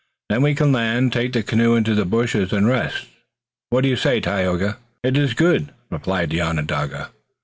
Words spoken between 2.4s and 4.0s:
and rest. What do you